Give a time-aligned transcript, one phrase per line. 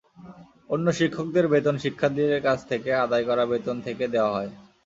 [0.69, 4.51] অন্য শিক্ষকদের বেতন শিক্ষার্থীদের কাছ থেকে আদায় করা বেতন থেকে দেওয়া হয়।